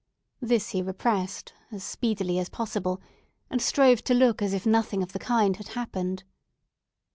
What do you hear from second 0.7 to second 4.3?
repressed as speedily as possible, and strove to